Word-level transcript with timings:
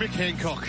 Mick 0.00 0.08
Hancock. 0.08 0.66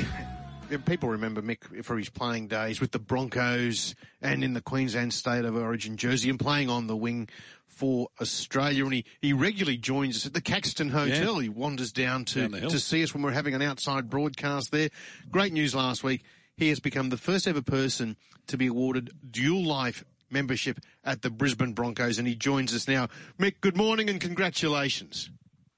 People 0.86 1.08
remember 1.08 1.42
Mick 1.42 1.86
for 1.86 1.98
his 1.98 2.10
playing 2.10 2.50
days 2.50 2.82
with 2.82 2.92
the 2.92 3.00
Broncos 3.00 3.96
and 4.22 4.44
in 4.44 4.52
the 4.52 4.60
Queensland 4.60 5.14
State 5.14 5.46
of 5.46 5.56
Origin 5.56 5.96
jersey 5.96 6.30
and 6.30 6.38
playing 6.38 6.70
on 6.70 6.88
the 6.88 6.98
wing 6.98 7.30
for 7.66 8.10
Australia. 8.20 8.84
And 8.84 8.94
he, 8.94 9.06
he 9.22 9.32
regularly 9.32 9.78
joins 9.78 10.18
us 10.18 10.26
at 10.26 10.34
the 10.34 10.42
Caxton 10.42 10.90
Hotel. 10.90 11.36
Yeah. 11.36 11.44
He 11.44 11.48
wanders 11.48 11.94
down 11.94 12.26
to, 12.26 12.50
down 12.50 12.70
to 12.72 12.78
see 12.78 13.04
us 13.04 13.14
when 13.14 13.24
we're 13.24 13.32
having 13.32 13.54
an 13.54 13.62
outside 13.62 14.10
broadcast 14.10 14.70
there. 14.74 14.90
Great 15.32 15.54
news 15.54 15.74
last 15.74 16.04
week. 16.04 16.26
He 16.58 16.68
has 16.68 16.82
become 16.82 17.08
the 17.08 17.16
first 17.16 17.48
ever 17.48 17.62
person 17.62 18.18
to 18.48 18.58
be 18.58 18.68
awarded 18.68 19.12
dual 19.32 19.64
life 19.66 20.04
membership 20.30 20.82
at 21.06 21.22
the 21.22 21.30
Brisbane 21.30 21.72
Broncos 21.72 22.20
and 22.20 22.28
he 22.28 22.36
joins 22.36 22.76
us 22.76 22.86
now. 22.86 23.08
Mick, 23.40 23.62
good 23.62 23.78
morning 23.78 24.10
and 24.10 24.20
congratulations. 24.20 25.30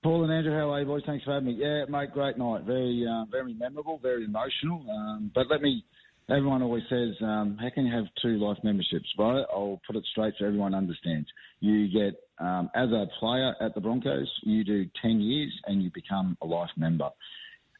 Paul 0.03 0.25
and 0.25 0.33
Andrew, 0.33 0.51
how 0.51 0.69
are 0.69 0.81
you, 0.81 0.85
boys? 0.85 1.01
Thanks 1.05 1.23
for 1.23 1.31
having 1.31 1.47
me. 1.47 1.53
Yeah, 1.53 1.85
mate, 1.87 2.11
great 2.11 2.37
night. 2.37 2.63
Very, 2.65 3.07
uh, 3.09 3.23
very 3.31 3.53
memorable, 3.53 3.99
very 4.03 4.25
emotional. 4.25 4.85
Um, 4.91 5.31
but 5.33 5.45
let 5.49 5.61
me, 5.61 5.85
everyone 6.29 6.61
always 6.61 6.83
says, 6.89 7.15
um, 7.21 7.57
how 7.57 7.69
can 7.73 7.85
you 7.85 7.95
have 7.95 8.03
two 8.21 8.37
life 8.37 8.57
memberships? 8.65 9.07
But 9.15 9.45
I'll 9.49 9.79
put 9.87 9.95
it 9.95 10.03
straight 10.11 10.33
so 10.37 10.45
everyone 10.45 10.75
understands. 10.75 11.29
You 11.61 11.87
get, 11.87 12.19
um, 12.37 12.69
as 12.75 12.89
a 12.89 13.05
player 13.17 13.55
at 13.61 13.75
the 13.75 13.79
Broncos, 13.79 14.29
you 14.43 14.65
do 14.65 14.85
10 15.01 15.21
years 15.21 15.53
and 15.67 15.81
you 15.81 15.89
become 15.93 16.37
a 16.41 16.45
life 16.45 16.71
member. 16.75 17.09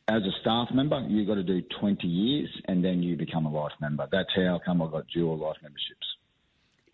As 0.08 0.22
a 0.22 0.32
staff 0.40 0.70
member, 0.74 1.06
you've 1.10 1.28
got 1.28 1.36
to 1.36 1.44
do 1.44 1.62
20 1.82 2.08
years 2.08 2.50
and 2.70 2.82
then 2.82 3.04
you 3.04 3.18
become 3.18 3.46
a 3.46 3.52
life 3.52 3.74
member. 3.82 4.08
That's 4.10 4.30
how 4.34 4.62
come 4.66 4.82
I 4.82 4.90
got 4.90 5.08
dual 5.14 5.38
life 5.38 5.58
memberships. 5.62 6.13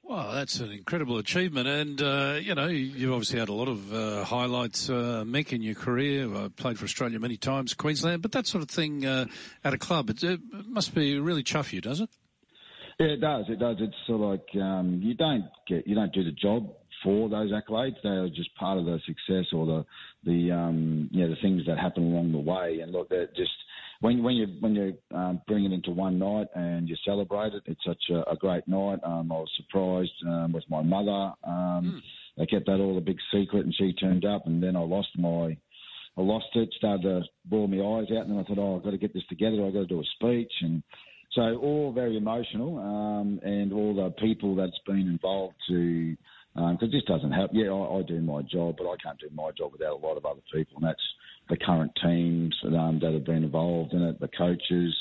Well, 0.09 0.31
that's 0.33 0.59
an 0.59 0.71
incredible 0.71 1.19
achievement, 1.19 1.67
and 1.67 2.01
uh, 2.01 2.39
you 2.41 2.55
know 2.55 2.65
you've 2.65 3.11
obviously 3.11 3.37
had 3.37 3.47
a 3.47 3.53
lot 3.53 3.67
of 3.67 3.93
uh, 3.93 4.23
highlights, 4.23 4.89
uh, 4.89 5.23
Mick, 5.23 5.53
in 5.53 5.61
your 5.61 5.75
career. 5.75 6.27
I 6.35 6.47
played 6.47 6.79
for 6.79 6.85
Australia 6.85 7.19
many 7.19 7.37
times, 7.37 7.75
Queensland, 7.75 8.23
but 8.23 8.31
that 8.31 8.47
sort 8.47 8.63
of 8.63 8.71
thing 8.71 9.05
uh, 9.05 9.27
at 9.63 9.75
a 9.75 9.77
club, 9.77 10.09
it, 10.09 10.23
it, 10.23 10.39
must 10.65 10.95
be 10.95 11.19
really 11.19 11.43
chuff 11.43 11.71
you, 11.71 11.79
does 11.79 12.01
it? 12.01 12.09
Yeah, 12.99 13.05
it 13.05 13.21
does. 13.21 13.45
It 13.49 13.59
does. 13.59 13.77
It's 13.81 13.93
sort 14.07 14.21
of 14.21 14.29
like 14.31 14.63
um, 14.63 14.99
you 15.03 15.13
don't 15.13 15.45
get, 15.67 15.85
you 15.85 15.93
don't 15.93 16.11
do 16.11 16.23
the 16.23 16.31
job 16.31 16.71
for 17.03 17.29
those 17.29 17.51
accolades. 17.51 17.97
They 18.01 18.09
are 18.09 18.29
just 18.29 18.55
part 18.55 18.79
of 18.79 18.85
the 18.85 18.99
success 19.05 19.53
or 19.53 19.67
the 19.67 19.85
the 20.23 20.51
um, 20.51 21.09
you 21.11 21.21
know 21.21 21.29
the 21.29 21.39
things 21.39 21.67
that 21.67 21.77
happen 21.77 22.11
along 22.11 22.31
the 22.31 22.39
way. 22.39 22.79
And 22.81 22.91
look, 22.91 23.09
they're 23.09 23.27
just 23.27 23.51
when 24.01 24.23
when 24.23 24.35
you 24.35 24.47
when 24.59 24.75
you 24.75 24.97
um, 25.13 25.41
bring 25.47 25.65
it 25.65 25.73
into 25.73 25.91
one 25.91 26.19
night 26.19 26.47
and 26.55 26.87
you 26.87 26.95
celebrate 27.05 27.53
it, 27.53 27.63
it's 27.65 27.83
such 27.85 28.01
a, 28.11 28.29
a 28.31 28.35
great 28.35 28.67
night. 28.67 28.99
Um, 29.03 29.31
I 29.31 29.35
was 29.35 29.51
surprised 29.57 30.11
um, 30.27 30.53
with 30.53 30.63
my 30.69 30.81
mother. 30.81 31.33
Um, 31.43 31.83
mm. 31.95 31.99
They 32.37 32.45
kept 32.45 32.67
that 32.67 32.79
all 32.79 32.97
a 32.97 33.01
big 33.01 33.17
secret, 33.33 33.65
and 33.65 33.75
she 33.75 33.91
turned 33.93 34.23
up, 34.23 34.47
and 34.47 34.63
then 34.63 34.75
I 34.75 34.81
lost 34.81 35.09
my. 35.17 35.57
I 36.17 36.21
lost 36.21 36.47
it, 36.55 36.69
started 36.77 37.03
to 37.03 37.21
bawl 37.45 37.67
my 37.67 37.77
eyes 37.77 38.07
out, 38.11 38.25
and 38.25 38.31
then 38.31 38.39
I 38.39 38.43
thought, 38.43 38.57
oh, 38.57 38.75
I've 38.75 38.83
got 38.83 38.91
to 38.91 38.97
get 38.97 39.13
this 39.13 39.23
together. 39.29 39.65
I've 39.65 39.73
got 39.73 39.81
to 39.81 39.85
do 39.85 40.01
a 40.01 40.03
speech, 40.15 40.51
and 40.61 40.83
so 41.31 41.41
all 41.57 41.93
very 41.93 42.17
emotional, 42.17 42.77
um, 42.79 43.39
and 43.43 43.71
all 43.71 43.95
the 43.95 44.09
people 44.21 44.55
that's 44.55 44.79
been 44.85 45.07
involved 45.07 45.55
to 45.69 46.15
because 46.55 46.77
um, 46.81 46.91
this 46.91 47.03
doesn't 47.07 47.31
help. 47.31 47.51
Yeah, 47.53 47.69
I, 47.69 47.99
I, 47.99 48.01
do 48.01 48.19
my 48.21 48.41
job, 48.41 48.75
but 48.77 48.89
I 48.89 48.95
can't 49.03 49.19
do 49.19 49.29
my 49.33 49.51
job 49.57 49.71
without 49.71 49.93
a 49.93 50.05
lot 50.05 50.17
of 50.17 50.25
other 50.25 50.41
people, 50.51 50.77
and 50.77 50.85
that's 50.85 51.03
the 51.49 51.57
current 51.57 51.91
teams 52.03 52.55
um, 52.65 52.99
that 53.01 53.13
have 53.13 53.25
been 53.25 53.43
involved 53.43 53.93
in 53.93 54.01
it, 54.03 54.19
the 54.19 54.29
coaches, 54.29 54.95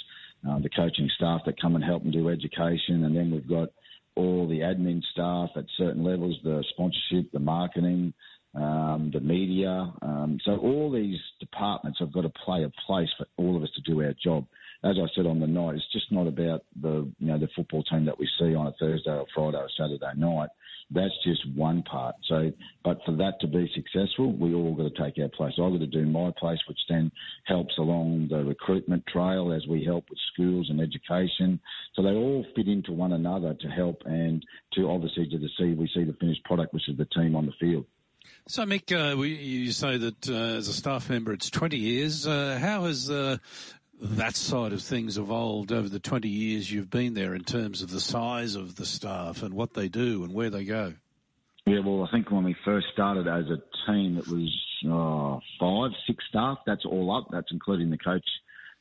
uh, 0.48 0.58
the 0.60 0.70
coaching 0.70 1.10
staff 1.16 1.42
that 1.46 1.60
come 1.60 1.74
and 1.74 1.84
help 1.84 2.02
and 2.04 2.12
do 2.12 2.28
education, 2.28 3.04
and 3.04 3.16
then 3.16 3.30
we've 3.30 3.48
got 3.48 3.68
all 4.16 4.48
the 4.48 4.60
admin 4.60 5.02
staff 5.12 5.50
at 5.56 5.64
certain 5.76 6.02
levels, 6.02 6.36
the 6.42 6.64
sponsorship, 6.70 7.30
the 7.32 7.38
marketing, 7.38 8.12
um, 8.54 9.10
the 9.12 9.20
media. 9.20 9.92
Um, 10.02 10.38
so 10.44 10.56
all 10.56 10.91
these 10.91 11.19
departments 11.38 11.98
have 12.00 12.12
got 12.12 12.22
to 12.22 12.32
play 12.44 12.64
a 12.64 12.72
place 12.87 13.08
for 13.16 13.26
all 13.37 13.56
of 13.56 13.62
us 13.62 13.70
to 13.76 13.82
do 13.82 14.03
our 14.03 14.14
job. 14.22 14.47
As 14.84 14.97
I 14.97 15.06
said 15.14 15.26
on 15.26 15.41
the 15.41 15.47
night, 15.47 15.75
it's 15.75 15.92
just 15.92 16.10
not 16.10 16.26
about 16.26 16.64
the 16.81 17.10
you 17.19 17.26
know 17.26 17.38
the 17.38 17.48
football 17.54 17.82
team 17.84 18.04
that 18.04 18.19
we 18.19 18.28
see 18.38 18.54
on 18.54 18.69
a 18.69 18.72
Thursday 18.78 19.10
or 19.10 19.26
Friday 19.34 19.56
or 19.56 19.69
Saturday 19.76 20.16
night. 20.16 20.50
That's 20.91 21.12
just 21.22 21.41
one 21.54 21.82
part. 21.82 22.15
So, 22.28 22.50
but 22.82 22.99
for 23.04 23.12
that 23.16 23.34
to 23.41 23.47
be 23.47 23.71
successful, 23.75 24.32
we 24.32 24.54
all 24.54 24.75
got 24.75 24.94
to 24.94 25.03
take 25.03 25.22
our 25.22 25.28
place. 25.28 25.53
I've 25.59 25.72
got 25.72 25.81
to 25.81 25.87
do 25.87 26.06
my 26.06 26.32
place, 26.38 26.59
which 26.66 26.78
then 26.88 27.12
helps 27.44 27.76
along 27.76 28.28
the 28.31 28.43
recruitment 28.43 29.04
trail 29.06 29.53
as 29.53 29.66
we 29.66 29.84
help 29.84 30.06
with 30.09 30.19
schools 30.32 30.69
and 30.71 30.81
education. 30.81 31.60
So 31.94 32.03
they 32.03 32.10
all 32.10 32.44
fit 32.56 32.69
into 32.69 32.93
one 32.93 33.12
another 33.12 33.54
to 33.54 33.69
help 33.69 34.03
and 34.06 34.44
to 34.75 34.91
obviously 34.91 35.28
to 35.28 35.38
the 35.38 35.50
see 35.59 35.75
we 35.75 35.91
see 35.94 36.04
the 36.04 36.16
finished 36.19 36.44
product, 36.44 36.72
which 36.72 36.88
is 36.88 36.97
the 36.97 37.06
team 37.06 37.37
on 37.37 37.44
the 37.44 37.53
field. 37.60 37.84
So, 38.47 38.65
Mick, 38.65 38.93
uh, 38.93 39.15
we, 39.16 39.34
you 39.34 39.72
say 39.72 39.99
that 39.99 40.28
uh, 40.28 40.56
as 40.56 40.69
a 40.69 40.72
staff 40.72 41.10
member, 41.10 41.32
it's 41.32 41.50
20 41.50 41.76
years. 41.76 42.26
Uh, 42.26 42.59
how 42.60 42.84
has 42.84 43.10
uh, 43.10 43.37
that 44.00 44.36
side 44.36 44.72
of 44.72 44.82
things 44.82 45.19
evolved 45.19 45.72
over 45.72 45.88
the 45.88 45.98
20 45.98 46.28
years 46.28 46.70
you've 46.70 46.91
been 46.91 47.14
there 47.14 47.34
in 47.34 47.44
terms 47.44 47.82
of 47.82 47.91
the 47.91 48.00
size 48.00 48.54
of 48.54 48.76
the 48.76 48.86
staff 48.86 49.42
and 49.42 49.54
what 49.54 49.75
they 49.75 49.88
do 49.88 50.25
and 50.25 50.32
where 50.32 50.50
they 50.50 50.64
go? 50.64 50.94
Yeah, 51.66 51.81
well, 51.81 52.06
I 52.06 52.10
think 52.10 52.31
when 52.31 52.44
we 52.44 52.56
first 52.64 52.87
started 52.92 53.28
as 53.28 53.44
a 53.50 53.58
team, 53.87 54.16
it 54.16 54.26
was 54.28 54.48
uh, 54.87 55.38
five, 55.60 55.91
six 56.06 56.25
staff. 56.28 56.58
That's 56.66 56.84
all 56.87 57.14
up. 57.14 57.28
That's 57.31 57.48
including 57.50 57.91
the 57.91 57.98
coach, 57.98 58.25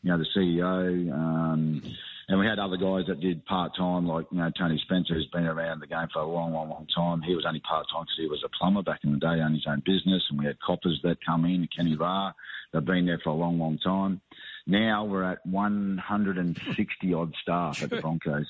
you 0.03 0.11
know, 0.11 0.17
the 0.17 0.27
CEO. 0.35 1.11
Um, 1.11 1.81
and 2.29 2.39
we 2.39 2.45
had 2.45 2.59
other 2.59 2.77
guys 2.77 3.06
that 3.07 3.19
did 3.19 3.45
part 3.45 3.75
time, 3.75 4.06
like 4.06 4.25
you 4.31 4.38
know 4.38 4.51
Tony 4.57 4.79
Spencer, 4.83 5.16
who's 5.16 5.29
been 5.33 5.45
around 5.45 5.79
the 5.79 5.88
game 5.88 6.07
for 6.13 6.22
a 6.22 6.27
long, 6.27 6.53
long, 6.53 6.69
long 6.69 6.88
time. 6.95 7.22
He 7.22 7.35
was 7.35 7.45
only 7.45 7.61
part 7.61 7.88
time 7.91 8.03
because 8.03 8.17
he 8.17 8.27
was 8.27 8.44
a 8.45 8.50
plumber 8.57 8.83
back 8.83 9.00
in 9.03 9.13
the 9.13 9.19
day, 9.19 9.41
owned 9.41 9.56
his 9.56 9.67
own 9.67 9.81
business. 9.85 10.23
And 10.29 10.39
we 10.39 10.45
had 10.45 10.59
coppers 10.59 11.00
that 11.03 11.17
come 11.25 11.45
in, 11.45 11.67
Kenny 11.75 11.95
Ra. 11.95 12.31
They've 12.73 12.83
been 12.83 13.06
there 13.06 13.19
for 13.23 13.29
a 13.29 13.33
long, 13.33 13.59
long 13.59 13.79
time. 13.79 14.22
Now 14.67 15.05
we're 15.05 15.23
at 15.23 15.45
160 15.45 17.13
odd 17.13 17.33
staff 17.41 17.81
at 17.81 17.89
the 17.89 18.01
Broncos. 18.01 18.45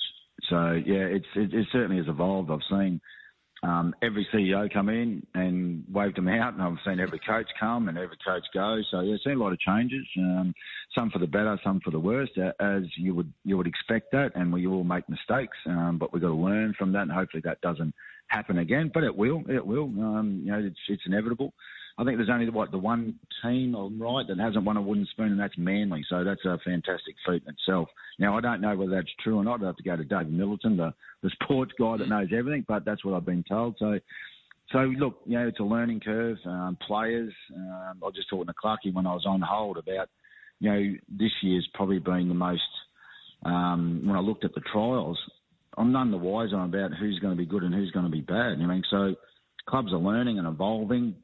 So 0.49 0.71
yeah, 0.71 1.05
it's 1.05 1.25
it, 1.35 1.53
it 1.53 1.67
certainly 1.71 1.97
has 1.97 2.07
evolved. 2.07 2.51
I've 2.51 2.59
seen 2.69 2.99
um, 3.63 3.95
every 4.01 4.27
CEO 4.33 4.71
come 4.71 4.89
in 4.89 5.25
and 5.33 5.83
waved 5.91 6.17
them 6.17 6.27
out, 6.27 6.53
and 6.53 6.61
I've 6.61 6.77
seen 6.85 6.99
every 6.99 7.19
coach 7.19 7.47
come 7.59 7.89
and 7.89 7.97
every 7.97 8.17
coach 8.25 8.43
go. 8.53 8.79
So 8.91 9.01
yeah, 9.01 9.15
seen 9.23 9.33
a 9.33 9.39
lot 9.39 9.51
of 9.53 9.59
changes, 9.59 10.05
um, 10.17 10.53
some 10.93 11.09
for 11.09 11.19
the 11.19 11.27
better, 11.27 11.59
some 11.63 11.79
for 11.83 11.91
the 11.91 11.99
worst, 11.99 12.33
as 12.59 12.83
you 12.97 13.15
would 13.15 13.31
you 13.43 13.57
would 13.57 13.67
expect 13.67 14.11
that, 14.11 14.31
and 14.35 14.53
we 14.53 14.67
all 14.67 14.83
make 14.83 15.09
mistakes, 15.09 15.57
um, 15.65 15.97
but 15.99 16.13
we've 16.13 16.21
got 16.21 16.29
to 16.29 16.33
learn 16.35 16.73
from 16.77 16.91
that, 16.93 17.03
and 17.03 17.11
hopefully 17.11 17.41
that 17.45 17.61
doesn't 17.61 17.93
happen 18.27 18.59
again. 18.59 18.91
But 18.93 19.03
it 19.03 19.15
will, 19.15 19.43
it 19.49 19.65
will. 19.65 19.85
Um, 19.85 20.41
you 20.43 20.51
know, 20.51 20.59
it's 20.59 20.79
it's 20.87 21.03
inevitable. 21.05 21.53
I 21.97 22.03
think 22.03 22.17
there's 22.17 22.29
only 22.29 22.49
what 22.49 22.71
the 22.71 22.77
one 22.77 23.15
team, 23.43 23.73
I'm 23.73 24.01
right, 24.01 24.25
that 24.27 24.37
hasn't 24.37 24.65
won 24.65 24.77
a 24.77 24.81
wooden 24.81 25.07
spoon, 25.11 25.31
and 25.31 25.39
that's 25.39 25.57
Manly. 25.57 26.05
So 26.09 26.23
that's 26.23 26.45
a 26.45 26.59
fantastic 26.63 27.15
feat 27.25 27.43
in 27.45 27.53
itself. 27.53 27.89
Now 28.19 28.37
I 28.37 28.41
don't 28.41 28.61
know 28.61 28.75
whether 28.75 28.91
that's 28.91 29.11
true 29.23 29.37
or 29.37 29.43
not. 29.43 29.63
I 29.63 29.67
have 29.67 29.77
to 29.77 29.83
go 29.83 29.95
to 29.95 30.03
David 30.03 30.31
Middleton, 30.31 30.77
the 30.77 30.93
the 31.23 31.31
sports 31.43 31.71
guy 31.79 31.97
that 31.97 32.09
knows 32.09 32.29
everything, 32.37 32.65
but 32.67 32.85
that's 32.85 33.03
what 33.03 33.15
I've 33.15 33.25
been 33.25 33.43
told. 33.47 33.75
So. 33.79 33.99
So 34.73 34.79
look, 34.79 35.21
you 35.25 35.39
know, 35.39 35.47
it's 35.47 35.61
a 35.61 35.63
learning 35.63 36.01
curve. 36.01 36.35
Um, 36.45 36.77
players, 36.85 37.31
um, 37.55 37.99
I 38.01 38.05
was 38.05 38.15
just 38.15 38.29
talking 38.29 38.47
to 38.47 38.53
Clarkey 38.53 38.93
when 38.93 39.07
I 39.07 39.13
was 39.13 39.23
on 39.25 39.39
hold 39.39 39.77
about, 39.77 40.09
you 40.59 40.69
know, 40.69 40.93
this 41.07 41.31
year's 41.41 41.65
probably 41.73 41.99
been 41.99 42.27
the 42.27 42.33
most. 42.33 42.59
Um, 43.45 44.01
when 44.03 44.17
I 44.17 44.19
looked 44.19 44.43
at 44.43 44.53
the 44.53 44.61
trials, 44.69 45.17
I'm 45.77 45.93
none 45.93 46.11
the 46.11 46.17
wiser 46.17 46.59
about 46.59 46.91
who's 46.99 47.17
going 47.19 47.33
to 47.33 47.37
be 47.37 47.45
good 47.45 47.63
and 47.63 47.73
who's 47.73 47.91
going 47.91 48.07
to 48.07 48.11
be 48.11 48.19
bad. 48.19 48.57
I 48.61 48.65
mean, 48.65 48.83
so 48.91 49.15
clubs 49.69 49.93
are 49.93 49.99
learning 49.99 50.37
and 50.37 50.45
evolving 50.45 51.15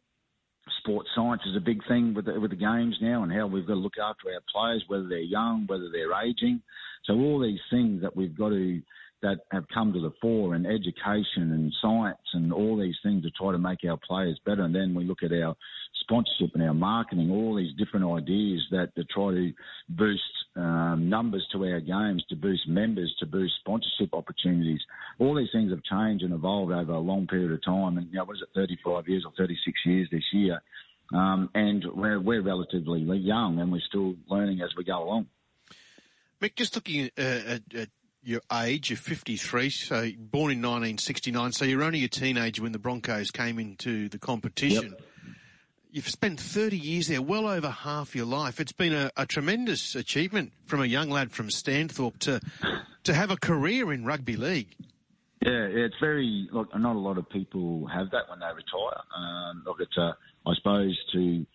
sports 0.83 1.09
science 1.15 1.41
is 1.45 1.55
a 1.55 1.61
big 1.61 1.79
thing 1.87 2.13
with 2.13 2.25
the, 2.25 2.39
with 2.39 2.51
the 2.51 2.57
games 2.57 2.97
now, 3.01 3.23
and 3.23 3.31
how 3.31 3.47
we've 3.47 3.65
got 3.65 3.75
to 3.75 3.79
look 3.79 3.97
after 4.01 4.27
our 4.27 4.41
players, 4.53 4.83
whether 4.87 5.07
they're 5.07 5.19
young, 5.19 5.65
whether 5.67 5.89
they're 5.89 6.13
aging. 6.21 6.61
So 7.05 7.13
all 7.13 7.41
these 7.41 7.59
things 7.69 8.01
that 8.01 8.15
we've 8.15 8.37
got 8.37 8.49
to 8.49 8.81
that 9.21 9.37
have 9.51 9.63
come 9.73 9.93
to 9.93 10.01
the 10.01 10.11
fore, 10.21 10.53
and 10.53 10.67
education 10.67 11.53
and 11.53 11.73
science, 11.81 12.17
and 12.33 12.51
all 12.51 12.77
these 12.77 12.97
things 13.03 13.23
to 13.23 13.31
try 13.31 13.53
to 13.53 13.57
make 13.57 13.79
our 13.87 13.97
players 14.05 14.37
better. 14.45 14.63
And 14.63 14.75
then 14.75 14.93
we 14.93 15.05
look 15.05 15.23
at 15.23 15.31
our 15.31 15.55
sponsorship 16.01 16.53
and 16.53 16.63
our 16.63 16.73
marketing, 16.73 17.31
all 17.31 17.55
these 17.55 17.73
different 17.77 18.05
ideas 18.05 18.61
that 18.71 18.93
to 18.95 19.05
try 19.05 19.31
to 19.31 19.53
boost 19.87 20.21
um, 20.55 21.09
numbers 21.09 21.45
to 21.51 21.63
our 21.65 21.79
games, 21.79 22.23
to 22.29 22.35
boost 22.35 22.67
members, 22.67 23.13
to 23.19 23.25
boost 23.25 23.53
sponsorship 23.59 24.13
opportunities. 24.13 24.81
All 25.19 25.35
these 25.35 25.49
things 25.51 25.71
have 25.71 25.83
changed 25.83 26.23
and 26.23 26.33
evolved 26.33 26.71
over 26.71 26.93
a 26.93 26.99
long 26.99 27.27
period 27.27 27.51
of 27.51 27.63
time. 27.63 27.97
And, 27.97 28.07
you 28.07 28.17
know, 28.17 28.25
what 28.25 28.35
is 28.35 28.43
it, 28.43 28.49
35 28.55 29.07
years 29.07 29.23
or 29.25 29.31
36 29.37 29.79
years 29.85 30.07
this 30.11 30.23
year? 30.31 30.61
Um, 31.13 31.49
and 31.53 31.83
we're, 31.93 32.19
we're 32.19 32.41
relatively 32.41 33.01
young 33.01 33.59
and 33.59 33.71
we're 33.71 33.81
still 33.87 34.15
learning 34.29 34.61
as 34.61 34.69
we 34.77 34.83
go 34.83 35.03
along. 35.03 35.27
Mick, 36.41 36.55
just 36.55 36.75
looking 36.75 37.09
at, 37.17 37.19
at, 37.19 37.61
at 37.75 37.89
your 38.23 38.41
age, 38.51 38.89
you're 38.89 38.97
53, 38.97 39.69
so 39.69 40.09
born 40.17 40.51
in 40.51 40.61
1969, 40.61 41.51
so 41.51 41.65
you're 41.65 41.83
only 41.83 42.03
a 42.03 42.07
teenager 42.07 42.61
when 42.61 42.71
the 42.71 42.79
Broncos 42.79 43.31
came 43.31 43.59
into 43.59 44.09
the 44.09 44.17
competition. 44.19 44.91
Yep. 44.91 45.01
You've 45.93 46.09
spent 46.09 46.39
30 46.39 46.75
years 46.75 47.07
there, 47.07 47.21
well 47.21 47.47
over 47.47 47.69
half 47.69 48.15
your 48.15 48.25
life. 48.25 48.59
It's 48.59 48.71
been 48.71 48.93
a, 48.93 49.11
a 49.15 49.27
tremendous 49.27 49.93
achievement 49.93 50.51
from 50.65 50.81
a 50.81 50.87
young 50.87 51.11
lad 51.11 51.31
from 51.31 51.49
Stanthorpe 51.49 52.17
to 52.21 52.41
to 53.03 53.13
have 53.13 53.29
a 53.29 53.37
career 53.37 53.93
in 53.93 54.03
rugby 54.03 54.35
league. 54.35 54.75
Yeah, 55.45 55.67
it's 55.69 55.93
very 56.01 56.49
look. 56.51 56.75
Not 56.75 56.95
a 56.95 56.99
lot 56.99 57.19
of 57.19 57.29
people 57.29 57.85
have 57.93 58.09
that 58.09 58.27
when 58.27 58.39
they 58.39 58.47
retire. 58.47 59.03
Um, 59.15 59.61
look, 59.67 59.77
it's 59.81 59.95
a, 59.95 60.17
I 60.47 60.55
suppose 60.55 60.97
to 61.11 61.45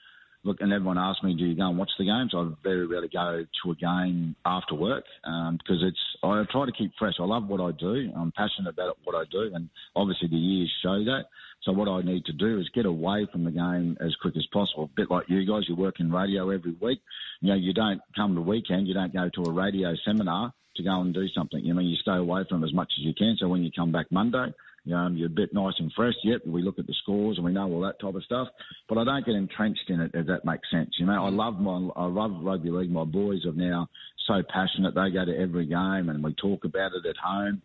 look, 0.44 0.60
and 0.60 0.72
everyone 0.72 0.98
asks 0.98 1.22
me, 1.22 1.34
do 1.34 1.44
you 1.44 1.56
go 1.56 1.68
and 1.68 1.78
watch 1.78 1.90
the 1.98 2.04
games? 2.04 2.32
I 2.34 2.48
very 2.62 2.86
rarely 2.86 3.08
go 3.08 3.44
to 3.64 3.70
a 3.70 3.74
game 3.74 4.36
after 4.44 4.74
work 4.74 5.04
um, 5.24 5.58
because 5.58 5.82
it's. 5.82 5.98
I 6.22 6.42
try 6.50 6.66
to 6.66 6.72
keep 6.72 6.92
fresh. 6.98 7.14
I 7.20 7.24
love 7.24 7.46
what 7.46 7.60
I 7.60 7.72
do. 7.72 8.10
I'm 8.16 8.32
passionate 8.32 8.70
about 8.70 8.98
what 9.04 9.14
I 9.14 9.24
do, 9.30 9.50
and 9.54 9.68
obviously 9.94 10.28
the 10.28 10.36
years 10.36 10.72
show 10.82 11.04
that. 11.04 11.24
So 11.62 11.72
what 11.72 11.88
I 11.88 12.02
need 12.02 12.24
to 12.26 12.32
do 12.32 12.58
is 12.58 12.68
get 12.74 12.86
away 12.86 13.26
from 13.30 13.44
the 13.44 13.50
game 13.50 13.96
as 14.00 14.14
quick 14.22 14.36
as 14.36 14.46
possible. 14.52 14.84
A 14.84 14.96
bit 14.96 15.10
like 15.10 15.24
you 15.28 15.44
guys, 15.44 15.64
you 15.68 15.76
work 15.76 16.00
in 16.00 16.10
radio 16.10 16.50
every 16.50 16.76
week. 16.80 17.00
You 17.40 17.48
know, 17.48 17.56
you 17.56 17.74
don't 17.74 18.00
come 18.16 18.34
the 18.34 18.40
weekend, 18.40 18.86
you 18.86 18.94
don't 18.94 19.12
go 19.12 19.28
to 19.28 19.50
a 19.50 19.52
radio 19.52 19.94
seminar 20.04 20.52
to 20.76 20.82
go 20.82 21.00
and 21.00 21.12
do 21.12 21.26
something. 21.28 21.64
You 21.64 21.74
know, 21.74 21.80
you 21.80 21.96
stay 21.96 22.16
away 22.16 22.44
from 22.48 22.64
as 22.64 22.72
much 22.72 22.92
as 22.98 23.04
you 23.04 23.12
can. 23.12 23.36
So 23.38 23.48
when 23.48 23.64
you 23.64 23.70
come 23.74 23.92
back 23.92 24.06
Monday, 24.10 24.54
um, 24.92 25.16
you're 25.16 25.26
a 25.26 25.30
bit 25.30 25.52
nice 25.52 25.74
and 25.78 25.92
fresh. 25.94 26.14
Yep, 26.24 26.42
we 26.46 26.62
look 26.62 26.78
at 26.78 26.86
the 26.86 26.94
scores 27.02 27.36
and 27.36 27.44
we 27.44 27.52
know 27.52 27.70
all 27.70 27.80
that 27.82 28.00
type 28.00 28.14
of 28.14 28.24
stuff. 28.24 28.48
But 28.88 28.98
I 28.98 29.04
don't 29.04 29.24
get 29.24 29.34
entrenched 29.34 29.88
in 29.88 30.00
it, 30.00 30.10
if 30.14 30.26
that 30.26 30.44
makes 30.44 30.70
sense. 30.70 30.90
You 30.98 31.06
know, 31.06 31.24
I 31.24 31.30
love 31.30 31.60
my, 31.60 31.88
I 31.96 32.06
love 32.06 32.32
rugby 32.42 32.70
league. 32.70 32.90
My 32.90 33.04
boys 33.04 33.44
are 33.46 33.52
now 33.52 33.88
so 34.26 34.42
passionate. 34.52 34.94
They 34.94 35.10
go 35.10 35.24
to 35.24 35.38
every 35.38 35.66
game 35.66 36.08
and 36.08 36.22
we 36.22 36.34
talk 36.34 36.64
about 36.64 36.92
it 36.92 37.08
at 37.08 37.16
home. 37.16 37.62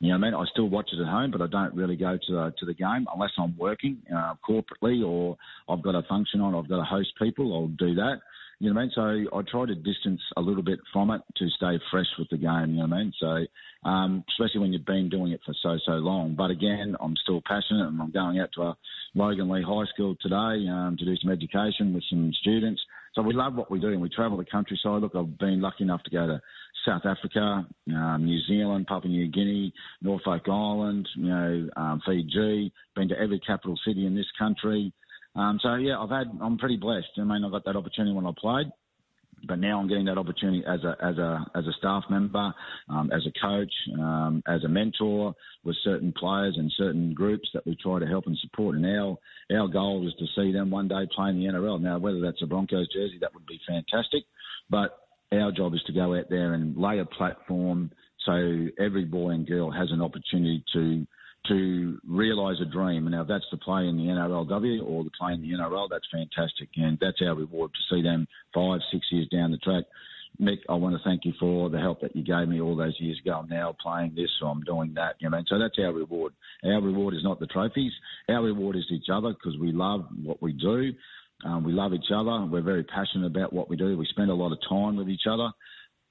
You 0.00 0.08
know, 0.10 0.14
I 0.16 0.18
mean, 0.18 0.34
I 0.34 0.44
still 0.52 0.68
watch 0.68 0.90
it 0.92 1.00
at 1.00 1.06
home, 1.06 1.30
but 1.30 1.40
I 1.40 1.46
don't 1.46 1.74
really 1.74 1.96
go 1.96 2.18
to 2.26 2.32
the, 2.32 2.54
to 2.58 2.66
the 2.66 2.74
game 2.74 3.06
unless 3.14 3.30
I'm 3.38 3.56
working 3.56 3.98
uh, 4.14 4.34
corporately 4.48 5.06
or 5.06 5.36
I've 5.68 5.82
got 5.82 5.94
a 5.94 6.02
function 6.02 6.40
on. 6.40 6.54
I've 6.54 6.68
got 6.68 6.78
to 6.78 6.84
host 6.84 7.12
people. 7.20 7.54
I'll 7.54 7.68
do 7.68 7.94
that. 7.94 8.16
You 8.64 8.72
know 8.72 8.80
what 8.80 8.96
I 8.96 9.12
mean? 9.16 9.28
So 9.30 9.36
I 9.36 9.42
try 9.42 9.66
to 9.66 9.74
distance 9.74 10.22
a 10.38 10.40
little 10.40 10.62
bit 10.62 10.78
from 10.90 11.10
it 11.10 11.20
to 11.36 11.48
stay 11.50 11.78
fresh 11.90 12.06
with 12.18 12.30
the 12.30 12.38
game. 12.38 12.70
You 12.70 12.76
know 12.76 12.88
what 12.88 12.94
I 12.94 12.98
mean? 13.02 13.12
So 13.20 13.88
um, 13.88 14.24
especially 14.30 14.60
when 14.60 14.72
you've 14.72 14.86
been 14.86 15.08
doing 15.10 15.32
it 15.32 15.40
for 15.44 15.54
so 15.62 15.78
so 15.84 15.92
long. 15.92 16.34
But 16.34 16.50
again, 16.50 16.96
I'm 16.98 17.14
still 17.22 17.42
passionate, 17.46 17.88
and 17.88 18.00
I'm 18.00 18.10
going 18.10 18.40
out 18.40 18.48
to 18.54 18.62
a 18.62 18.76
Loganlea 19.14 19.64
High 19.64 19.88
School 19.92 20.16
today 20.20 20.66
um, 20.70 20.96
to 20.98 21.04
do 21.04 21.14
some 21.16 21.30
education 21.30 21.92
with 21.92 22.04
some 22.08 22.32
students. 22.40 22.80
So 23.14 23.22
we 23.22 23.34
love 23.34 23.54
what 23.54 23.70
we 23.70 23.80
do, 23.80 23.88
and 23.88 24.00
we 24.00 24.08
travel 24.08 24.38
the 24.38 24.44
countryside. 24.44 25.02
Look, 25.02 25.14
I've 25.14 25.38
been 25.38 25.60
lucky 25.60 25.84
enough 25.84 26.02
to 26.04 26.10
go 26.10 26.26
to 26.26 26.40
South 26.86 27.02
Africa, 27.04 27.66
um, 27.94 28.24
New 28.24 28.40
Zealand, 28.48 28.86
Papua 28.86 29.12
New 29.12 29.30
Guinea, 29.30 29.72
Norfolk 30.02 30.48
Island, 30.48 31.06
you 31.16 31.28
know, 31.28 31.68
um, 31.76 32.02
Fiji. 32.06 32.72
Been 32.96 33.08
to 33.08 33.18
every 33.18 33.40
capital 33.40 33.78
city 33.86 34.06
in 34.06 34.14
this 34.14 34.26
country. 34.38 34.92
Um, 35.36 35.58
so 35.62 35.74
yeah, 35.74 35.98
I've 35.98 36.10
had. 36.10 36.26
I'm 36.40 36.58
pretty 36.58 36.76
blessed. 36.76 37.06
I 37.16 37.24
mean, 37.24 37.44
I 37.44 37.50
got 37.50 37.64
that 37.64 37.76
opportunity 37.76 38.14
when 38.14 38.26
I 38.26 38.32
played 38.38 38.70
but 39.46 39.58
now 39.58 39.78
I'm 39.78 39.88
getting 39.88 40.06
that 40.06 40.18
opportunity 40.18 40.64
as 40.66 40.82
a 40.84 40.96
as 41.02 41.18
a 41.18 41.44
as 41.54 41.66
a 41.66 41.72
staff 41.78 42.04
member, 42.10 42.52
um, 42.88 43.10
as 43.12 43.22
a 43.26 43.40
coach, 43.40 43.72
um, 43.98 44.42
as 44.46 44.64
a 44.64 44.68
mentor 44.68 45.34
with 45.64 45.76
certain 45.84 46.12
players 46.12 46.54
and 46.56 46.72
certain 46.76 47.14
groups 47.14 47.48
that 47.54 47.66
we 47.66 47.76
try 47.76 47.98
to 47.98 48.06
help 48.06 48.26
and 48.26 48.38
support. 48.38 48.76
And 48.76 48.86
our 48.86 49.16
our 49.52 49.68
goal 49.68 50.06
is 50.06 50.14
to 50.18 50.26
see 50.36 50.52
them 50.52 50.70
one 50.70 50.88
day 50.88 51.06
play 51.14 51.30
in 51.30 51.38
the 51.38 51.46
NRL. 51.46 51.80
Now, 51.80 51.98
whether 51.98 52.20
that's 52.20 52.42
a 52.42 52.46
Broncos 52.46 52.92
jersey, 52.92 53.18
that 53.20 53.34
would 53.34 53.46
be 53.46 53.60
fantastic, 53.66 54.24
but 54.70 54.98
our 55.32 55.52
job 55.52 55.74
is 55.74 55.82
to 55.86 55.92
go 55.92 56.14
out 56.16 56.26
there 56.30 56.54
and 56.54 56.76
lay 56.76 57.00
a 57.00 57.04
platform 57.04 57.90
so 58.24 58.66
every 58.78 59.04
boy 59.04 59.30
and 59.30 59.46
girl 59.46 59.70
has 59.70 59.90
an 59.90 60.00
opportunity 60.00 60.64
to 60.72 61.06
to 61.48 61.98
realise 62.06 62.58
a 62.60 62.64
dream. 62.64 63.06
And 63.06 63.14
now, 63.14 63.22
if 63.22 63.28
that's 63.28 63.48
to 63.50 63.56
play 63.56 63.86
in 63.86 63.96
the 63.96 64.04
NRLW 64.04 64.84
or 64.86 65.04
to 65.04 65.10
play 65.18 65.32
in 65.32 65.42
the 65.42 65.50
NRL, 65.50 65.88
that's 65.90 66.06
fantastic. 66.10 66.68
And 66.76 66.98
that's 67.00 67.20
our 67.22 67.34
reward 67.34 67.72
to 67.72 67.94
see 67.94 68.02
them 68.02 68.26
five, 68.54 68.80
six 68.92 69.06
years 69.10 69.28
down 69.28 69.50
the 69.50 69.58
track. 69.58 69.84
Mick, 70.40 70.58
I 70.68 70.74
want 70.74 70.96
to 70.96 71.02
thank 71.04 71.24
you 71.24 71.32
for 71.38 71.70
the 71.70 71.78
help 71.78 72.00
that 72.00 72.16
you 72.16 72.24
gave 72.24 72.48
me 72.48 72.60
all 72.60 72.74
those 72.74 72.96
years 72.98 73.20
ago. 73.24 73.34
I'm 73.34 73.48
now 73.48 73.76
playing 73.80 74.14
this, 74.16 74.30
so 74.40 74.46
I'm 74.46 74.62
doing 74.62 74.92
that. 74.94 75.14
You 75.20 75.30
know, 75.30 75.36
and 75.38 75.46
so 75.48 75.58
that's 75.58 75.78
our 75.78 75.92
reward. 75.92 76.32
Our 76.64 76.80
reward 76.80 77.14
is 77.14 77.22
not 77.22 77.38
the 77.38 77.46
trophies. 77.46 77.92
Our 78.28 78.42
reward 78.42 78.74
is 78.76 78.84
each 78.90 79.06
other 79.12 79.32
because 79.32 79.56
we 79.60 79.70
love 79.70 80.06
what 80.22 80.42
we 80.42 80.52
do. 80.52 80.92
Um, 81.44 81.62
we 81.62 81.72
love 81.72 81.92
each 81.92 82.10
other. 82.12 82.46
We're 82.46 82.62
very 82.62 82.84
passionate 82.84 83.26
about 83.26 83.52
what 83.52 83.68
we 83.68 83.76
do. 83.76 83.96
We 83.96 84.06
spend 84.06 84.30
a 84.30 84.34
lot 84.34 84.52
of 84.52 84.58
time 84.68 84.96
with 84.96 85.08
each 85.08 85.26
other. 85.30 85.50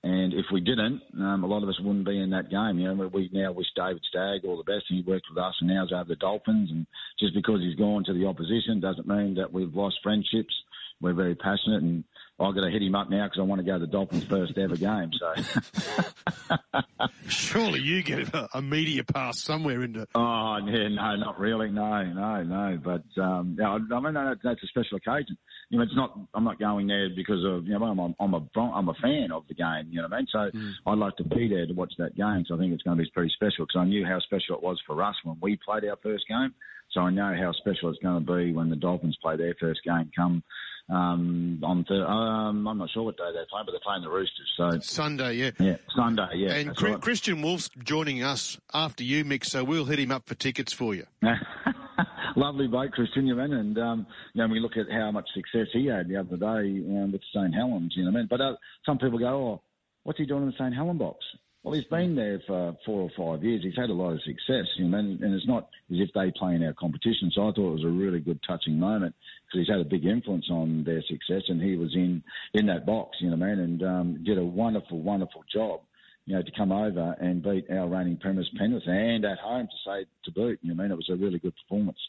And 0.04 0.34
if 0.34 0.46
we 0.52 0.60
didn't, 0.60 1.02
um, 1.18 1.46
a 1.46 1.48
lot 1.48 1.64
of 1.64 1.70
us 1.70 1.80
wouldn't 1.80 2.06
be 2.06 2.20
in 2.20 2.30
that 2.32 2.50
game. 2.50 2.78
You 2.78 2.94
know, 2.94 3.08
we 3.08 3.30
now 3.32 3.54
wish 3.54 3.68
David 3.74 4.02
Stagg 4.10 4.44
all 4.44 4.58
the 4.58 4.64
best. 4.64 4.86
He 4.90 5.02
worked 5.02 5.28
with 5.30 5.42
us, 5.42 5.56
and 5.62 5.70
now 5.70 5.86
he's 5.86 5.94
over 5.94 6.10
the 6.10 6.18
Dolphins. 6.18 6.72
And 6.72 6.86
just 7.20 7.34
because 7.34 7.62
he's 7.62 7.76
gone 7.76 8.04
to 8.06 8.14
the 8.14 8.26
opposition 8.26 8.82
doesn't 8.82 9.08
mean 9.08 9.36
that 9.36 9.54
we've 9.54 9.74
lost 9.74 10.00
friendships. 10.04 10.54
We're 11.00 11.14
very 11.14 11.36
passionate, 11.36 11.84
and 11.84 12.04
I've 12.40 12.56
got 12.56 12.62
to 12.62 12.72
hit 12.72 12.82
him 12.82 12.96
up 12.96 13.10
now 13.10 13.26
because 13.26 13.40
I 13.40 13.44
want 13.44 13.60
to 13.60 13.66
go 13.66 13.74
to 13.74 13.86
the 13.86 13.92
Dolphins' 13.92 14.24
first 14.26 14.58
ever 14.58 14.76
game. 14.76 15.12
So, 15.14 16.58
surely 17.28 17.80
you 17.80 18.02
get 18.02 18.34
a, 18.34 18.50
a, 18.56 18.62
media 18.62 19.04
pass 19.04 19.40
somewhere 19.40 19.84
into. 19.84 20.08
Oh 20.16 20.58
yeah, 20.66 20.88
no, 20.90 21.16
not 21.16 21.40
really. 21.40 21.70
No, 21.70 22.04
no, 22.04 22.44
no. 22.44 22.80
But 22.84 23.22
um, 23.22 23.58
I 23.64 24.00
mean 24.00 24.14
that's 24.44 24.64
a 24.64 24.68
special 24.68 24.98
occasion. 24.98 25.38
You 25.70 25.78
know, 25.78 25.84
it's 25.84 25.96
not. 25.96 26.18
I'm 26.34 26.44
not 26.44 26.60
going 26.60 26.88
there 26.88 27.10
because 27.16 27.44
of 27.46 27.68
you 27.68 27.78
know 27.78 27.86
I'm, 27.86 28.16
I'm 28.20 28.34
a 28.34 28.60
I'm 28.60 28.90
a 28.90 28.94
fan 28.96 29.32
of 29.32 29.44
the 29.48 29.54
game. 29.54 29.90
You 29.92 30.02
know 30.02 30.08
what 30.08 30.14
I 30.14 30.18
mean? 30.18 30.28
So 30.32 30.58
mm. 30.58 30.72
I'd 30.88 30.98
like 30.98 31.16
to 31.18 31.24
be 31.24 31.48
there 31.48 31.68
to 31.68 31.74
watch 31.74 31.94
that 32.00 32.16
game. 32.16 32.46
So 32.48 32.56
I 32.56 32.58
think 32.58 32.74
it's 32.74 32.84
going 32.84 32.98
to 32.98 33.04
be 33.04 33.10
pretty 33.14 33.32
special 33.36 33.66
because 33.66 33.80
I 33.80 33.86
knew 33.86 34.06
how 34.06 34.20
special 34.20 34.56
it 34.56 34.64
was 34.64 34.82
for 34.88 35.02
us 35.04 35.16
when 35.24 35.38
we 35.40 35.60
played 35.64 35.86
our 35.86 35.98
first 36.02 36.28
game. 36.28 36.54
So 36.92 37.02
I 37.02 37.12
know 37.12 37.34
how 37.38 37.52
special 37.54 37.90
it's 37.90 38.00
going 38.00 38.26
to 38.26 38.34
be 38.34 38.54
when 38.54 38.70
the 38.70 38.76
Dolphins 38.76 39.18
play 39.22 39.38
their 39.38 39.56
first 39.60 39.82
game 39.84 40.12
come 40.16 40.44
um, 40.94 41.60
on 41.64 41.86
the, 41.90 41.96
um, 42.06 42.68
I'm 42.68 42.78
not 42.78 42.90
sure 42.92 43.04
what 43.04 43.18
day 43.18 43.30
they're 43.34 43.48
playing, 43.50 43.66
but 43.66 43.72
they're 43.72 43.82
playing 43.84 44.04
the 44.04 44.10
Roosters. 44.10 44.52
So 44.56 44.80
Sunday, 44.80 45.34
yeah, 45.34 45.52
yeah, 45.60 45.78
Sunday, 45.96 46.28
yeah. 46.36 46.54
And 46.54 46.70
right. 46.82 47.00
Kristian 47.00 47.42
Woolf's 47.44 47.70
joining 47.84 48.22
us 48.22 48.60
after 48.74 49.04
you, 49.04 49.26
Mick. 49.26 49.44
So 49.46 49.64
we'll 49.64 49.86
hit 49.86 50.00
him 50.00 50.12
up 50.12 50.28
for 50.28 50.36
tickets 50.36 50.72
for 50.72 50.94
you. 50.94 51.06
Lovely 52.36 52.68
bloke, 52.68 52.92
Kristian, 52.92 53.28
you 53.28 53.36
mean? 53.36 53.54
And 53.54 53.78
um, 53.80 54.08
you 54.34 54.42
know, 54.42 54.52
we 54.52 54.60
look 54.60 54.78
at 54.78 54.86
how 54.92 55.12
much 55.12 55.28
success 55.34 55.68
he 55.74 55.88
had 55.88 56.08
the 56.08 56.18
other 56.18 56.38
day 56.38 56.46
um, 56.46 57.12
with 57.12 57.22
St 57.34 57.54
Helens. 57.54 57.94
You 57.96 58.06
know 58.06 58.12
what 58.12 58.18
I 58.18 58.22
mean? 58.22 58.28
But 58.30 58.42
uh, 58.42 58.54
some 58.86 58.98
people 58.98 59.20
go, 59.20 59.28
"Oh, 59.28 59.62
what's 60.04 60.20
he 60.20 60.26
doing 60.26 60.44
in 60.44 60.50
the 60.50 60.56
St 60.58 60.76
Helens 60.76 61.00
box?" 61.00 61.20
Well, 61.64 61.74
he's 61.74 61.86
been 61.86 62.16
there 62.16 62.42
for 62.46 62.76
four 62.86 63.10
or 63.10 63.12
five 63.16 63.44
years. 63.44 63.64
He's 63.64 63.78
had 63.78 63.90
a 63.90 63.94
lot 63.94 64.12
of 64.12 64.22
success, 64.24 64.66
you 64.78 64.86
know, 64.86 64.98
and, 64.98 65.22
and 65.22 65.34
it's 65.34 65.48
not 65.48 65.70
as 65.90 65.98
if 66.00 66.10
they 66.14 66.30
play 66.38 66.56
in 66.56 66.64
our 66.64 66.74
competition. 66.74 67.32
So 67.34 67.44
I 67.44 67.54
thought 67.54 67.70
it 67.70 67.76
was 67.76 67.86
a 67.86 67.88
really 67.88 68.20
good 68.20 68.42
touching 68.46 68.78
moment 68.78 69.16
because 69.46 69.66
he's 69.66 69.74
had 69.74 69.80
a 69.80 69.90
big 69.90 70.04
influence 70.04 70.48
on 70.52 70.84
their 70.84 71.02
success, 71.04 71.44
and 71.48 71.62
he 71.62 71.78
was 71.78 71.96
in 71.96 72.22
in 72.54 72.66
that 72.66 72.86
box, 72.86 73.18
you 73.22 73.30
know, 73.30 73.38
man, 73.38 73.60
and 73.60 73.82
um, 73.82 74.24
did 74.26 74.38
a 74.38 74.44
wonderful, 74.44 75.00
wonderful 75.02 75.46
job, 75.54 75.80
you 76.26 76.36
know, 76.36 76.42
to 76.42 76.52
come 76.52 76.74
over 76.74 77.16
and 77.22 77.42
beat 77.42 77.70
our 77.72 77.88
reigning 77.88 78.18
premiers 78.18 78.50
Penrith 78.58 78.84
and 78.86 79.24
at 79.24 79.40
home 79.40 79.68
to 79.68 79.90
say 79.90 80.06
to 80.26 80.32
boot. 80.32 80.60
You 80.62 80.74
know, 80.74 80.84
I 80.84 80.84
mean, 80.84 80.92
it 80.92 80.98
was 80.98 81.10
a 81.10 81.16
really 81.16 81.40
good 81.40 81.54
performance. 81.64 82.00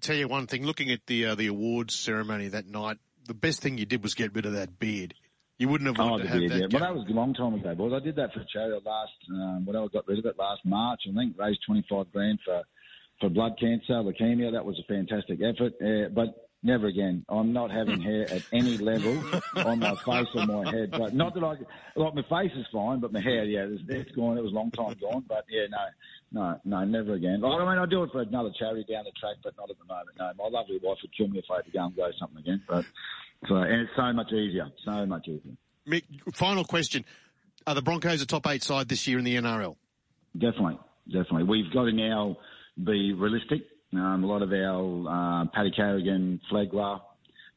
Tell 0.00 0.16
you 0.16 0.28
one 0.28 0.46
thing, 0.46 0.64
looking 0.64 0.90
at 0.90 1.06
the 1.06 1.26
uh, 1.26 1.34
the 1.34 1.48
awards 1.48 1.94
ceremony 1.94 2.48
that 2.48 2.66
night, 2.66 2.96
the 3.26 3.34
best 3.34 3.60
thing 3.60 3.76
you 3.76 3.84
did 3.84 4.02
was 4.02 4.14
get 4.14 4.34
rid 4.34 4.46
of 4.46 4.54
that 4.54 4.78
beard. 4.78 5.12
You 5.62 5.68
wouldn't 5.68 5.96
have 5.96 6.04
wanted 6.04 6.26
oh, 6.26 6.40
to 6.40 6.40
have 6.40 6.58
that. 6.58 6.72
Well, 6.72 6.82
that 6.82 6.92
was 6.92 7.06
a 7.08 7.12
long 7.12 7.34
time 7.34 7.54
ago, 7.54 7.72
boys. 7.76 7.92
I 7.94 8.00
did 8.00 8.16
that 8.16 8.32
for 8.32 8.42
charity 8.52 8.82
last. 8.84 9.12
Um, 9.30 9.64
when 9.64 9.76
I 9.76 9.86
got 9.92 10.08
rid 10.08 10.18
of 10.18 10.26
it 10.26 10.36
last 10.36 10.64
March, 10.64 11.02
I 11.08 11.14
think 11.14 11.38
raised 11.38 11.60
twenty 11.64 11.86
five 11.88 12.10
grand 12.12 12.40
for 12.44 12.62
for 13.20 13.28
blood 13.28 13.52
cancer, 13.60 14.02
leukemia. 14.02 14.50
That 14.50 14.64
was 14.64 14.76
a 14.80 14.92
fantastic 14.92 15.38
effort. 15.40 15.74
Uh, 15.80 16.08
but 16.08 16.48
never 16.64 16.88
again. 16.88 17.24
I'm 17.28 17.52
not 17.52 17.70
having 17.70 18.00
hair 18.00 18.28
at 18.28 18.42
any 18.52 18.76
level 18.76 19.22
on 19.54 19.78
my 19.78 19.94
face 19.94 20.26
or 20.34 20.46
my 20.46 20.68
head. 20.68 20.90
But 20.90 21.14
not 21.14 21.34
that 21.34 21.44
I 21.44 21.54
like 21.94 22.14
my 22.16 22.22
face 22.22 22.56
is 22.56 22.66
fine, 22.72 22.98
but 22.98 23.12
my 23.12 23.20
hair, 23.20 23.44
yeah, 23.44 23.66
it's, 23.68 23.82
it's 23.88 24.10
gone. 24.16 24.38
It 24.38 24.42
was 24.42 24.50
a 24.50 24.56
long 24.56 24.72
time 24.72 24.96
gone. 25.00 25.24
But 25.28 25.44
yeah, 25.48 25.66
no, 25.70 25.84
no, 26.42 26.60
no, 26.64 26.84
never 26.84 27.14
again. 27.14 27.44
I 27.44 27.58
mean, 27.58 27.78
I 27.78 27.86
do 27.86 28.02
it 28.02 28.10
for 28.10 28.22
another 28.22 28.50
charity 28.58 28.84
down 28.92 29.04
the 29.04 29.12
track, 29.12 29.36
but 29.44 29.54
not 29.56 29.70
at 29.70 29.78
the 29.78 29.84
moment. 29.84 30.16
No, 30.18 30.32
my 30.36 30.58
lovely 30.58 30.80
wife 30.82 30.98
would 31.02 31.16
kill 31.16 31.28
me 31.28 31.38
if 31.38 31.44
I 31.52 31.58
had 31.58 31.66
to 31.66 31.70
go 31.70 31.84
and 31.84 31.94
go 31.94 32.10
something 32.18 32.38
again. 32.38 32.62
But 32.66 32.84
so, 33.48 33.56
and 33.56 33.82
it's 33.82 33.90
so 33.96 34.12
much 34.12 34.32
easier, 34.32 34.68
so 34.84 35.06
much 35.06 35.26
easier. 35.28 35.52
Mick, 35.88 36.04
final 36.34 36.64
question. 36.64 37.04
Are 37.66 37.74
the 37.74 37.82
Broncos 37.82 38.22
a 38.22 38.26
top 38.26 38.46
eight 38.46 38.62
side 38.62 38.88
this 38.88 39.06
year 39.06 39.18
in 39.18 39.24
the 39.24 39.36
NRL? 39.36 39.76
Definitely, 40.34 40.78
definitely. 41.06 41.44
We've 41.44 41.72
got 41.72 41.84
to 41.84 41.92
now 41.92 42.36
be 42.82 43.12
realistic. 43.12 43.62
Um, 43.92 44.24
a 44.24 44.26
lot 44.26 44.42
of 44.42 44.52
our 44.52 45.42
uh, 45.42 45.44
Paddy 45.52 45.70
Carrigan, 45.70 46.40
Flegler, 46.50 47.00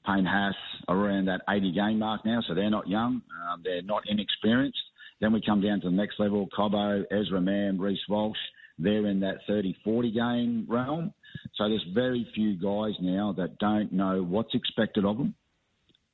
Payne 0.05 0.25
Haas 0.25 0.55
are 0.87 0.97
around 0.97 1.25
that 1.25 1.41
80 1.49 1.71
game 1.71 1.99
mark 1.99 2.25
now, 2.25 2.41
so 2.47 2.53
they're 2.53 2.69
not 2.69 2.87
young. 2.87 3.21
Um, 3.49 3.61
they're 3.63 3.81
not 3.81 4.03
inexperienced. 4.07 4.77
Then 5.21 5.31
we 5.33 5.41
come 5.41 5.61
down 5.61 5.81
to 5.81 5.89
the 5.89 5.95
next 5.95 6.19
level, 6.19 6.47
Cobbo, 6.55 7.03
Ezra 7.09 7.39
Mam, 7.39 7.79
Reece 7.79 7.99
Walsh. 8.09 8.37
They're 8.77 9.07
in 9.07 9.21
that 9.21 9.37
30, 9.47 9.77
40 9.83 10.11
game 10.11 10.65
realm. 10.67 11.13
So 11.55 11.69
there's 11.69 11.85
very 11.93 12.27
few 12.35 12.55
guys 12.55 12.93
now 13.01 13.33
that 13.37 13.57
don't 13.59 13.93
know 13.93 14.21
what's 14.23 14.53
expected 14.53 15.05
of 15.05 15.17
them 15.17 15.33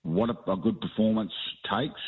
what 0.04 0.30
a, 0.30 0.52
a 0.52 0.58
good 0.58 0.80
performance 0.82 1.32
takes, 1.70 2.02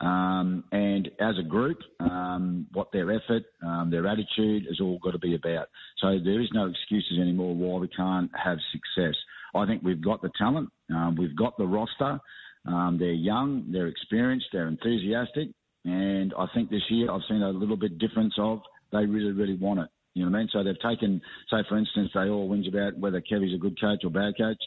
um, 0.00 0.64
and 0.72 1.08
as 1.20 1.34
a 1.38 1.42
group, 1.42 1.78
um, 2.00 2.66
what 2.72 2.92
their 2.92 3.10
effort, 3.12 3.44
um, 3.64 3.90
their 3.90 4.06
attitude 4.06 4.64
has 4.68 4.80
all 4.80 4.98
got 5.02 5.12
to 5.12 5.18
be 5.18 5.34
about. 5.34 5.68
So 5.98 6.18
there 6.22 6.40
is 6.40 6.48
no 6.52 6.66
excuses 6.66 7.18
anymore 7.20 7.54
why 7.54 7.80
we 7.80 7.88
can't 7.88 8.30
have 8.42 8.58
success. 8.72 9.14
I 9.54 9.64
think 9.66 9.82
we've 9.82 10.02
got 10.02 10.20
the 10.20 10.30
talent, 10.38 10.68
um, 10.90 11.16
we've 11.18 11.36
got 11.36 11.56
the 11.56 11.66
roster. 11.66 12.20
Um, 12.66 12.96
they're 12.98 13.12
young, 13.12 13.70
they're 13.70 13.86
experienced, 13.86 14.46
they're 14.52 14.66
enthusiastic, 14.66 15.48
and 15.84 16.34
I 16.36 16.46
think 16.52 16.68
this 16.68 16.82
year 16.90 17.10
I've 17.10 17.20
seen 17.28 17.42
a 17.42 17.50
little 17.50 17.76
bit 17.76 17.96
difference 17.98 18.34
of 18.38 18.60
they 18.92 19.06
really, 19.06 19.30
really 19.30 19.54
want 19.54 19.80
it. 19.80 19.88
You 20.14 20.24
know 20.24 20.30
what 20.30 20.38
I 20.38 20.40
mean? 20.40 20.48
So 20.52 20.64
they've 20.64 20.80
taken, 20.80 21.20
say 21.50 21.58
for 21.68 21.78
instance, 21.78 22.10
they 22.14 22.28
all 22.28 22.48
whinge 22.48 22.68
about 22.68 22.98
whether 22.98 23.20
Kevy's 23.20 23.54
a 23.54 23.58
good 23.58 23.80
coach 23.80 24.00
or 24.02 24.10
bad 24.10 24.34
coach 24.36 24.58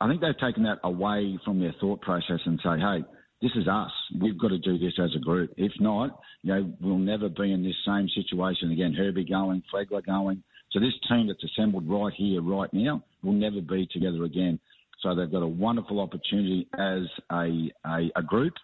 I 0.00 0.08
think 0.08 0.20
they've 0.20 0.38
taken 0.38 0.62
that 0.64 0.78
away 0.84 1.38
from 1.44 1.58
their 1.60 1.74
thought 1.80 2.00
process 2.00 2.40
and 2.46 2.60
say, 2.62 2.78
hey, 2.78 3.04
this 3.42 3.50
is 3.56 3.68
us. 3.68 3.90
We've 4.20 4.38
got 4.38 4.48
to 4.48 4.58
do 4.58 4.78
this 4.78 4.94
as 5.02 5.10
a 5.16 5.20
group. 5.20 5.52
If 5.56 5.72
not, 5.80 6.20
you 6.42 6.54
know, 6.54 6.72
we'll 6.80 6.98
never 6.98 7.28
be 7.28 7.52
in 7.52 7.62
this 7.62 7.76
same 7.86 8.08
situation 8.14 8.72
again. 8.72 8.94
Herbie 8.94 9.24
going, 9.24 9.62
Flegler 9.72 10.04
going. 10.04 10.42
So 10.70 10.80
this 10.80 10.94
team 11.08 11.28
that's 11.28 11.44
assembled 11.44 11.88
right 11.88 12.12
here, 12.16 12.42
right 12.42 12.72
now, 12.72 13.02
will 13.22 13.32
never 13.32 13.60
be 13.60 13.88
together 13.92 14.24
again. 14.24 14.60
So 15.00 15.14
they've 15.14 15.30
got 15.30 15.42
a 15.42 15.48
wonderful 15.48 16.00
opportunity 16.00 16.68
as 16.74 17.02
a, 17.30 17.70
a, 17.86 18.10
a 18.16 18.22
group 18.22 18.54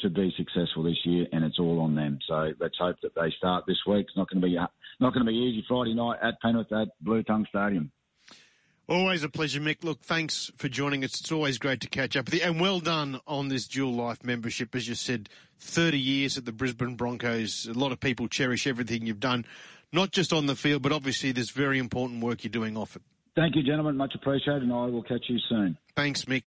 to 0.00 0.10
be 0.10 0.32
successful 0.36 0.82
this 0.82 0.98
year, 1.04 1.26
and 1.32 1.44
it's 1.44 1.58
all 1.58 1.80
on 1.80 1.94
them. 1.94 2.18
So 2.26 2.52
let's 2.60 2.76
hope 2.78 2.96
that 3.02 3.14
they 3.14 3.32
start 3.36 3.64
this 3.66 3.78
week. 3.86 4.06
It's 4.08 4.16
not 4.16 4.28
going 4.30 4.40
to 4.40 4.46
be 4.46 4.54
not 4.54 5.14
going 5.14 5.24
to 5.24 5.30
be 5.30 5.36
easy 5.36 5.64
Friday 5.68 5.94
night 5.94 6.18
at 6.22 6.40
Penrith 6.40 6.72
at 6.72 6.88
Blue 7.00 7.22
Tongue 7.22 7.46
Stadium. 7.48 7.90
Always 8.90 9.22
a 9.22 9.28
pleasure, 9.28 9.60
Mick. 9.60 9.84
Look, 9.84 10.00
thanks 10.02 10.50
for 10.56 10.68
joining 10.68 11.04
us. 11.04 11.20
It's 11.20 11.30
always 11.30 11.58
great 11.58 11.80
to 11.82 11.88
catch 11.88 12.16
up 12.16 12.24
with 12.24 12.34
you. 12.34 12.40
And 12.40 12.60
well 12.60 12.80
done 12.80 13.20
on 13.24 13.46
this 13.46 13.68
dual 13.68 13.94
life 13.94 14.24
membership. 14.24 14.74
As 14.74 14.88
you 14.88 14.96
said, 14.96 15.28
30 15.60 15.96
years 15.96 16.36
at 16.36 16.44
the 16.44 16.50
Brisbane 16.50 16.96
Broncos. 16.96 17.66
A 17.66 17.72
lot 17.72 17.92
of 17.92 18.00
people 18.00 18.26
cherish 18.26 18.66
everything 18.66 19.06
you've 19.06 19.20
done, 19.20 19.46
not 19.92 20.10
just 20.10 20.32
on 20.32 20.46
the 20.46 20.56
field, 20.56 20.82
but 20.82 20.90
obviously 20.90 21.30
there's 21.30 21.50
very 21.50 21.78
important 21.78 22.20
work 22.20 22.42
you're 22.42 22.50
doing 22.50 22.76
off 22.76 22.96
it. 22.96 23.02
Thank 23.36 23.54
you, 23.54 23.62
gentlemen. 23.62 23.96
Much 23.96 24.16
appreciated, 24.16 24.64
and 24.64 24.72
I 24.72 24.86
will 24.86 25.04
catch 25.04 25.26
you 25.28 25.38
soon. 25.48 25.78
Thanks, 25.94 26.24
Mick. 26.24 26.38